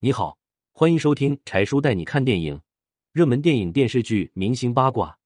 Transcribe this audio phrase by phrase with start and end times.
[0.00, 0.38] 你好，
[0.70, 2.60] 欢迎收听柴叔带你看电影，
[3.10, 5.18] 热门电影、电视剧、明星八卦，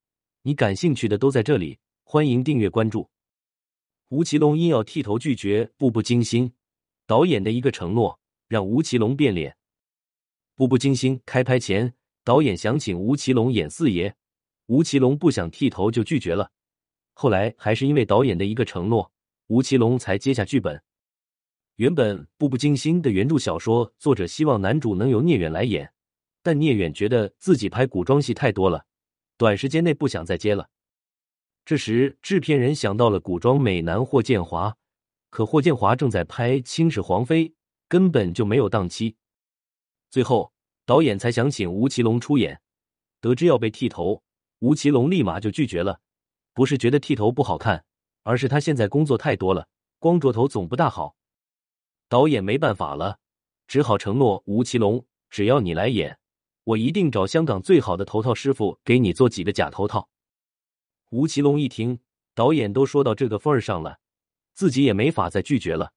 [0.44, 1.78] 你感兴趣的都在这里。
[2.04, 3.10] 欢迎订阅关注。
[4.08, 6.48] 吴奇隆因要剃头拒绝《步步惊心》，
[7.06, 9.50] 导演的一个承诺让吴奇隆变脸。
[10.56, 11.92] 《步步惊心》开拍前，
[12.24, 14.16] 导演想请吴奇隆演四爷，
[14.68, 16.50] 吴奇隆不想剃头就拒绝了。
[17.12, 19.12] 后来还是因为导演的一个承诺，
[19.48, 20.82] 吴奇隆才接下剧本。
[21.76, 25.90] 原本《步步惊心》的原著小说作者希望男主能由聂远来演，
[26.42, 28.84] 但聂远觉得自己拍古装戏太多了，
[29.38, 30.68] 短时间内不想再接了。
[31.64, 34.76] 这时，制片人想到了古装美男霍建华，
[35.30, 37.48] 可霍建华正在拍《倾世皇妃》，
[37.88, 39.16] 根本就没有档期。
[40.10, 40.52] 最后，
[40.84, 42.60] 导演才想请吴奇隆出演，
[43.22, 44.22] 得知要被剃头，
[44.58, 46.00] 吴奇隆立马就拒绝了。
[46.52, 47.86] 不是觉得剃头不好看，
[48.24, 51.16] 而是他现在工作太多了，光着头总不大好。
[52.12, 53.18] 导演没办法了，
[53.66, 56.18] 只好承诺吴奇隆：“只要你来演，
[56.64, 60.10] 我一定找香港最好的头套师傅给你做几个假头套。”
[61.08, 61.98] 吴奇隆一听，
[62.34, 63.98] 导演都说到这个份儿上了，
[64.52, 65.94] 自己也没法再拒绝了。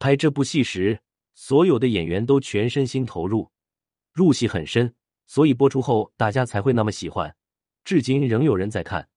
[0.00, 0.98] 拍这部戏时，
[1.36, 3.48] 所有的演员都全身心投入，
[4.12, 4.92] 入戏很深，
[5.28, 7.32] 所以播出后大家才会那么喜欢，
[7.84, 9.08] 至今仍有人在看。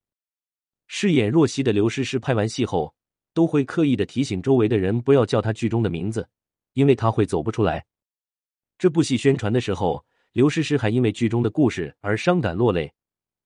[0.86, 2.94] 饰演若曦的刘诗诗拍完戏后。
[3.36, 6.28] 都会刻意的提醒周围的人不要叫他剧中的名字，
[6.74, 7.86] 因为他会走不出来。
[8.78, 12.92] 这部戏宣传的时候，刘诗诗还因为剧中的故事而伤感落泪，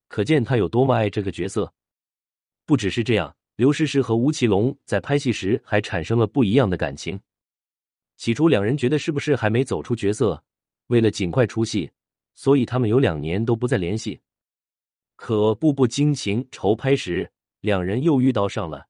[0.08, 1.74] 可见她有多么爱这个角色。
[2.66, 7.20] 不只是这样，刘诗诗和吴奇隆在拍戏时还产生了不一样的感情。
[8.16, 10.44] 起初两人觉得是不是还没走出角色，
[10.88, 11.90] 为了尽快出戏，
[12.36, 14.22] 所以他们有两年都不再联系。
[15.16, 18.86] 可《步步惊情》筹拍时，两人又遇到上了。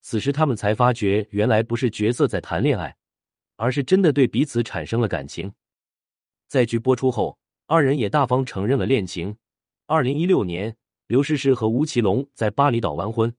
[0.00, 2.96] 此时他们才发觉，原来不是角色在谈恋爱，
[3.56, 5.52] 而是真的对彼此产生了感情。
[6.48, 9.36] 在剧播出后，二人也大方承认了恋情。
[9.86, 13.32] 二零一六年，刘诗诗和吴奇隆在巴厘岛完婚。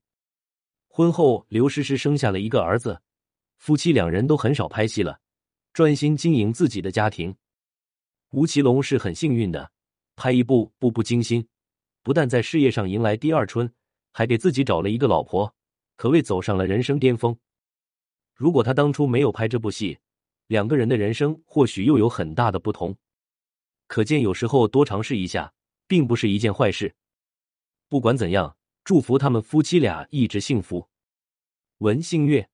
[0.88, 3.02] 婚后，刘诗诗生下了一个儿子，
[3.58, 5.20] 夫妻两人都很少拍戏了，
[5.74, 7.36] 专心经营自己的家庭。
[8.32, 9.72] 吴奇隆是很幸运的，
[10.16, 11.42] 拍一部《步步惊心》，
[12.04, 13.74] 不但在事业上迎来第二春，
[14.14, 15.54] 还给自己找了一个老婆。
[16.02, 17.38] 可谓走上了人生巅峰。
[18.34, 20.00] 如果他当初没有拍这部戏，
[20.48, 22.98] 两个人的人生或许又有很大的不同。
[23.86, 25.54] 可见有时候多尝试一下，
[25.86, 26.96] 并不是一件坏事。
[27.88, 30.90] 不管怎样，祝福他们夫妻俩一直幸福。
[31.78, 32.50] 文信月。